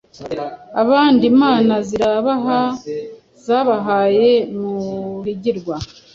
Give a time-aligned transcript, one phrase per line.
[0.81, 2.59] Abandi Imana zirabaha,
[3.45, 5.75] zabahaye Muhigirwa